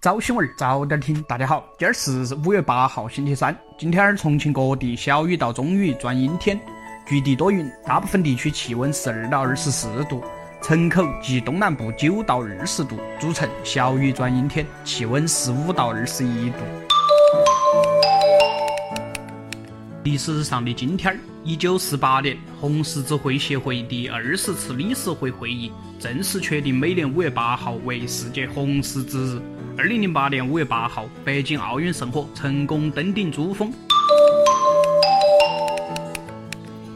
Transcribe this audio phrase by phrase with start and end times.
[0.00, 3.54] 早新闻儿早点听，大家好，今儿是五月八号，星期三。
[3.76, 6.58] 今天重庆各地小雨到中雨转阴天，
[7.06, 10.24] 局地多云，大部分地区气温十二到二十四度，
[10.62, 16.56] 城口及东南部九到二十度，主城小雨转阴天，气温十五到二十一度。
[20.02, 29.42] 历史上的今天儿，一九四八年，红十字会协会第二十次理事会会议正式确定每年五月八号为世界红十字日。
[29.76, 33.70] 二零零八年五月八号，北京奥运圣火成功登顶珠峰。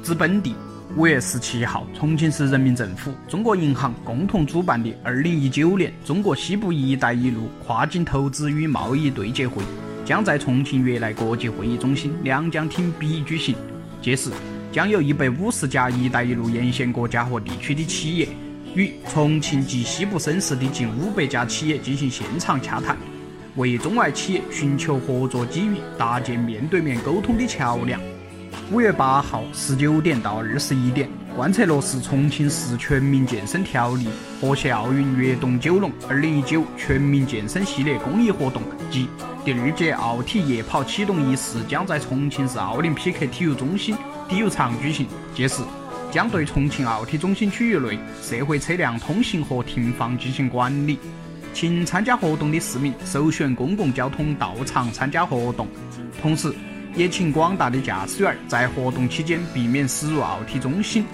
[0.02, 0.54] 自本地，
[0.96, 9.62] 五月十七号，重庆市人民政府、中国银行共同主办的二零一九年中国西部“一带一路”跨境投资与贸易对接会
[10.04, 13.56] 将在重庆悦来国际会议中心两江厅 B 举行。
[14.02, 14.30] 届时，
[14.70, 18.28] 将有一百五十家“一带一路”沿线国家和地区的企业。
[18.74, 22.96] 与重庆及西部省市的近五百家企业进行现场洽谈，
[23.54, 28.00] 为中外企业寻求合作机遇搭建面对面沟通的桥梁。
[28.72, 34.06] 五月八号十九点到二十一点，贯彻落实《重庆市全民健身条例》，
[34.40, 38.60] 和谐奥运跃动九龙二零一九全民健身系列公益活动
[38.90, 39.06] 及
[39.44, 43.94] 第二届奥体夜跑启动仪式将在重庆市奥林匹克体育中心
[44.26, 45.06] 体育场举行。
[45.34, 45.62] 届时。
[46.10, 50.96] 将对重庆奥体中心区域内社会车辆通行和停放进行管理，
[51.52, 55.66] 请参加活动的市民首选公共交通到场参加活动。
[56.22, 56.54] 同时，
[56.94, 61.04] 也请广大的驾驶员在活动期间避免驶入奥体中心。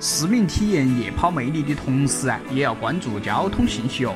[0.00, 4.14] 市民体验夜跑魅力的同时啊，也要关注交通信息哦。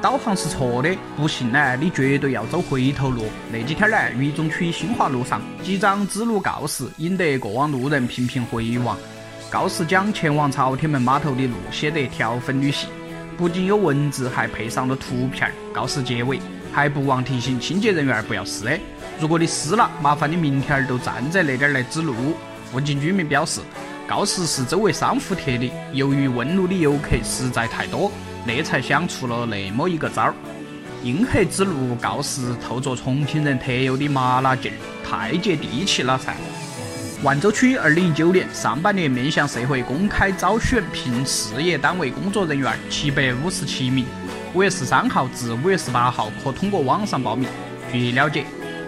[0.00, 3.24] 导航是错的，不信呢，你绝对要走回头路。
[3.52, 8.96] 那几天呢，渝中区新华路上几张指路告示引得过往路人频频回望。
[9.50, 12.86] 告示将前往朝天门码头的路写得条分缕细，
[13.36, 15.50] 不仅有文字，还配上了图片。
[15.74, 16.38] 告示结尾
[16.72, 18.70] 还不忘提醒清洁人员不要撕。
[19.18, 22.14] 如果你撕了，麻烦你明天儿都站在那点儿来指路。
[22.70, 23.60] 附近居民表示，
[24.06, 28.12] 告示是周围商户贴的，由于问路的游客实在太多，
[28.44, 30.34] 那才想出了那么一个招儿。
[31.04, 34.76] 硬核之路告示透着重庆人特有的麻辣劲儿，
[35.08, 36.34] 太接地气了噻。
[37.22, 44.06] 万州区二零一九年上半年面向社会公开招选聘事业单位工作人员七百五十七名，
[44.54, 47.48] 五月十三号至五月十八号可通过网上报名。
[47.92, 48.44] 据了解，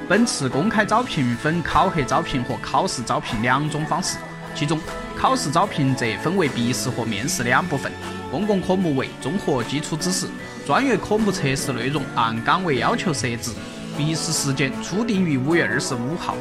[0.09, 4.19] 本次公开招聘分考核招聘和考试招聘两种方式，
[4.55, 4.79] 其中
[5.21, 7.93] 考试招聘则分为笔试和面试两部分。
[8.31, 10.27] 公共科目为综合基础知识，
[10.67, 13.51] 专业科目测试内容按岗位要求设置，
[13.99, 16.35] 笔试时间初定于五月二十五号。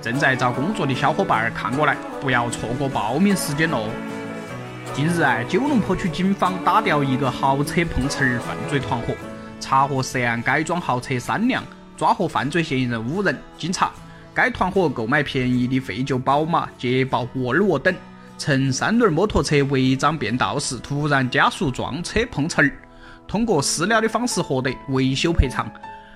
[0.00, 3.90] 正在找工作的小伙伴儿看过来，不要错过报名时间喽！
[4.94, 9.12] 近日啊，九龙坡区警方打掉一个豪车碰瓷儿犯罪团伙，
[9.60, 11.62] 查获涉案改装豪车三辆，
[11.94, 13.38] 抓获犯罪嫌疑人五人。
[13.58, 13.90] 经查，
[14.32, 17.94] 该团伙购买便宜的废旧宝马、捷豹、沃尔沃等，
[18.36, 22.72] 乘三轮摩托车违章变道时突然加速撞车碰瓷儿，
[23.26, 25.70] 通过私了的方式获得维修赔偿。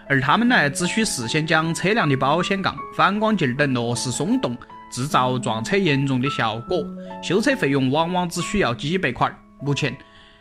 [0.08, 4.56] 而他们呢，只需事先将车辆的保险杠、反光镜等螺丝松动，
[4.90, 6.84] 制造撞车严重的效果，
[7.22, 9.30] 修车费用往往只需要几百块。
[9.60, 9.96] 目前，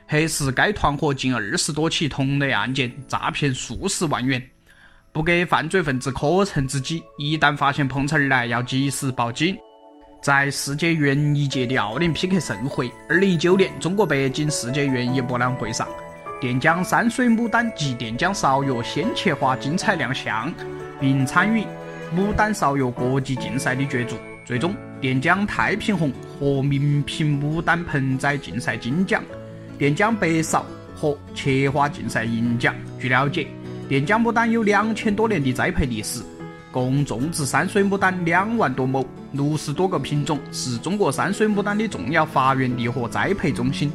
[0.07, 4.41] 核实该团伙近二十多起同类案件，诈骗数十万元。
[5.11, 9.57] 不给犯罪分子可乘之机，一旦发现碰瓷儿呢，要及时报警。
[10.21, 15.87] 在世界园艺界的奥林匹克盛会——二零一九年中国北京世界园艺博览会上。
[16.39, 20.53] 垫江山水牡丹及垫江芍药鲜切花精彩亮相，
[20.99, 21.63] 并参与
[22.15, 24.15] 牡丹芍药国际竞赛的角逐。
[24.45, 29.23] 最终，垫江太平红和名品牡丹盆栽竞赛金奖，
[29.77, 30.61] 垫江白芍
[30.95, 32.75] 和切花竞赛银奖。
[32.99, 33.47] 据了解，
[33.87, 36.21] 垫江牡丹有两千多年的栽培历史，
[36.71, 39.05] 共种植山水牡丹两万多亩，
[39.37, 43.91] 六十多个品种，是中国山水牡丹的重要发源地和栽培中心。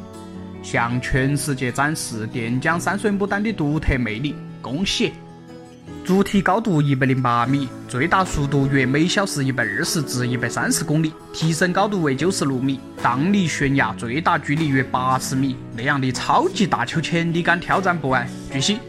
[0.63, 5.11] 向全世界展示垫江山水牡丹的独特魅力，恭喜！
[6.05, 15.57] 主体高度一百零八米，最大速度约每小时一百二十至一百三十公里，提升高度为九十六米，荡离悬崖最大距离约八十米。
[15.75, 18.09] 那样的超级大秋千，你敢挑战不？
[18.11, 18.79] 哎，据悉，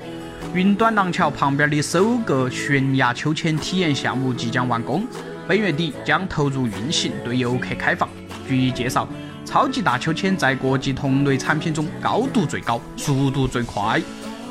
[0.55, 5.05] 云端廊桥旁边的首个悬崖秋千体验项目即将完工，
[5.47, 8.09] 本月底将投入运行，对游客开放。
[8.49, 9.09] 据介绍。
[9.47, 14.01] 超级大秋千在国际同类产品中高度最高，速度最快，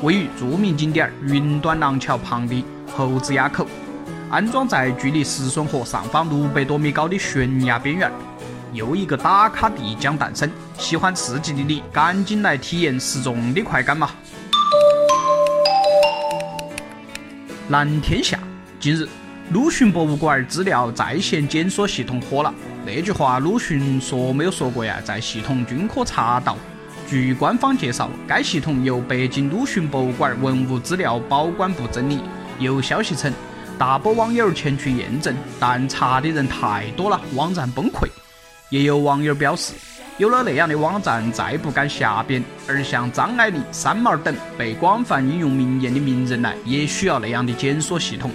[0.02, 2.64] 位于著名景点云端廊桥旁的
[2.96, 3.66] 猴子垭口，
[4.30, 8.10] 安装在距离石笋河上方六百多米高的悬崖边缘。
[8.72, 10.48] 又一个打卡地将诞生，
[10.78, 14.10] 喜欢刺激的你赶紧来体验失重的快感嘛！
[17.68, 18.38] 蓝天下
[18.78, 19.08] 近日，
[19.50, 22.52] 鲁迅博物馆资料在线检索系统火了。
[22.86, 26.56] 那句话鲁迅说没有说过呀，在系统均可查到。
[27.06, 32.20] 据官方介绍，该系统由北京鲁迅博物馆文物资料保管部整理。
[32.58, 33.30] 有消息称，
[33.78, 38.08] 大波网友前去验证，但查的人太多了，网站崩溃。
[38.70, 39.74] 也有网友表示，
[40.16, 48.30] 有了那样的网站，再不敢瞎编，而像张爱玲、三毛等被广泛引用名言的名人来，也需要那样的检索系统。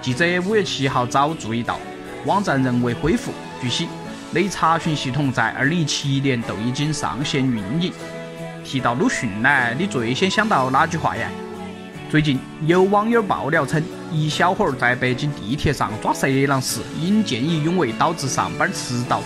[0.00, 1.78] 记者五月七号早注意到，
[2.24, 3.32] 网站仍未恢复。
[3.60, 3.88] 据悉，
[4.32, 7.92] 内查询系统在二零一七年都已经上线运营。
[8.64, 11.28] 提到鲁迅呢，你最先想到哪句话呀？
[12.10, 19.20] 最近有网友爆料称，一小伙儿在北京地铁上抓色狼时，因见义勇为导致上班迟到。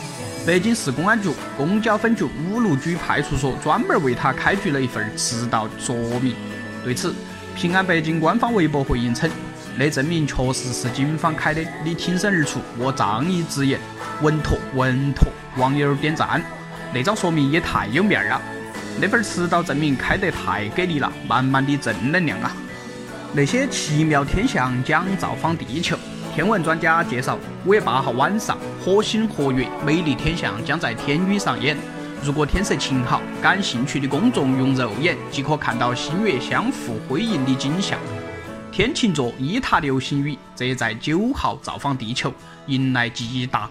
[0.46, 6.34] 北京市公安局公交分局五路居派出所专门为他开具了一份迟到说明。
[6.82, 7.14] 对此，
[7.54, 9.30] 平安北京官方微博回应称。
[9.78, 13.80] 那证明确实是警方开的，你挺身而出，我仗义直言，
[14.20, 15.28] 稳妥稳妥。
[15.56, 16.42] 网友点赞，
[16.94, 18.40] 那张说明也太有面儿了。
[19.00, 22.52] 那份迟到证明开得太给力了，满满的正能量啊！
[23.32, 25.96] 那些奇妙天象将造访地球。
[26.34, 31.76] 天文专家介绍，五月八号晚上，火星合月美丽天象将在天宇上演。
[32.22, 37.98] 如果天色晴好，感兴趣的公众用肉眼即可看到星月相互辉映的景象。
[38.72, 42.32] 天琴座伊塔流星雨则在九号造访地球，
[42.69, 43.69] 迎来极大。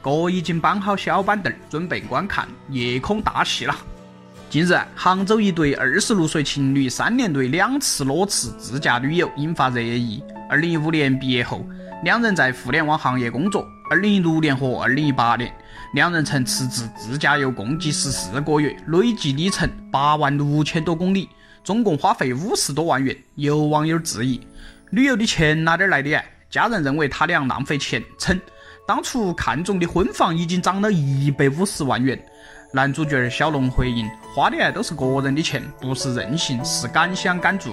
[0.00, 3.74] 哥已经搬好小板凳，准备观看夜空大戏了。
[4.48, 10.22] 近日，杭州一对二十六岁情侣三年内两次裸辞自驾旅游，引发热议。
[10.48, 11.66] 二零一五年毕业后，
[12.04, 13.66] 两人在互联网行业工作。
[13.90, 15.52] 二零一六年和二零一八年，
[15.94, 21.28] 两人曾辞职自驾游共计十四个月，累计里程八万六千多公里。
[21.62, 24.40] 总共花费五十多万元，有网友质疑
[24.90, 26.20] 旅游的钱哪点来的？
[26.50, 28.40] 家人认为他俩浪费钱，称
[28.86, 32.18] 当初看中的婚房已经涨了一百五十万元。
[32.72, 37.72] 男主角小龙回应：花的都是个人的钱，不是任性，是敢想敢做。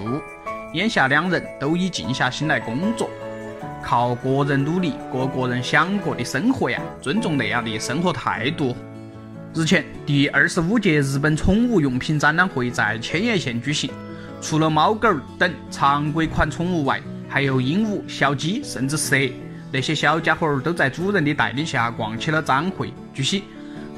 [0.74, 3.08] 眼下两人都已静下心来工作，
[3.82, 8.76] 靠个人努力过个人想过的生活呀，尊重那样的生活态度。
[9.56, 13.90] 日前，第二十五届日本宠物用品展览会在千叶县举行。
[14.38, 15.08] 除了猫狗
[15.38, 19.16] 等常规款宠物外，还有鹦鹉、小鸡，甚至蛇。
[19.72, 22.92] 那些小家伙儿都在主人的带领下逛起了展会。
[23.14, 23.44] 据悉，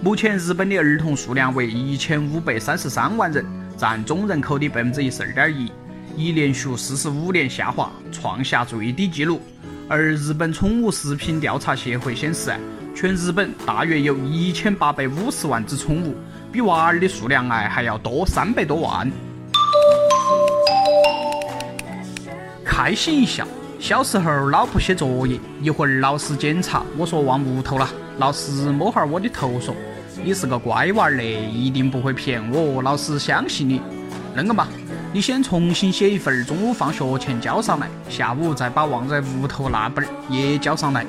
[0.00, 3.44] 目前日本的儿童数量为一千五百三十三万人，
[3.76, 5.72] 占总人口的百分之十二点一，
[6.16, 9.42] 已连续四十五年下滑，创下最低纪录。
[9.88, 12.52] 而日本宠物食品调查协会显示，
[13.00, 16.16] 全日本大约有一千八百五十万只宠物，
[16.50, 19.08] 比娃儿的数量哎还要多三百多万。
[22.64, 23.46] 开心一笑，
[23.78, 29.72] 小时候老婆写作业，一会儿老师检查，我说忘屋头了，老师摸哈我的头说
[30.24, 33.80] ：“你是个乖娃儿嘞，一定不会骗我，老师相信你。”
[34.36, 34.66] 恁个嘛，
[35.12, 41.06] 你先重新写一份，中午放学前交上来，下午再把忘在屋头那本儿也交上来。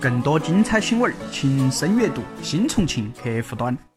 [0.00, 3.87] 更多精彩新闻，请深阅读新重庆客户端。